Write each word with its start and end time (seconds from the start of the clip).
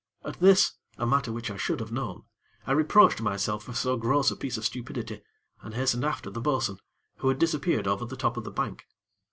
At 0.25 0.39
this, 0.39 0.71
a 0.97 1.05
matter 1.05 1.31
which 1.31 1.51
I 1.51 1.57
should 1.57 1.79
have 1.79 1.91
known, 1.91 2.23
I 2.65 2.71
reproached 2.71 3.21
myself 3.21 3.65
for 3.65 3.73
so 3.75 3.97
gross 3.97 4.31
a 4.31 4.35
piece 4.35 4.57
of 4.57 4.65
stupidity, 4.65 5.21
and 5.61 5.75
hastened 5.75 6.05
after 6.05 6.31
the 6.31 6.41
bo'sun, 6.41 6.79
who 7.17 7.27
had 7.27 7.37
disappeared 7.37 7.85
over 7.87 8.05
the 8.05 8.17
top 8.17 8.35
of 8.35 8.43
the 8.43 8.49
bank. 8.49 8.87